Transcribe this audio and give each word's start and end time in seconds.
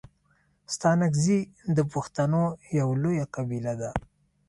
ستانگزي 0.73 1.39
د 1.75 1.77
پښتنو 1.93 2.43
یو 2.79 2.89
لويه 3.01 3.25
قبیله 3.35 3.73
ده. 3.81 3.91